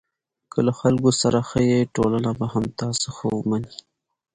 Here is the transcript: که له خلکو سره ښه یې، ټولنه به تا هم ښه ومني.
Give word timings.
که 0.51 0.59
له 0.67 0.71
خلکو 0.79 1.09
سره 1.21 1.39
ښه 1.49 1.59
یې، 1.69 1.79
ټولنه 1.95 2.31
به 2.37 2.47
تا 2.77 2.85
هم 2.91 2.93
ښه 3.17 3.27
ومني. 3.35 3.73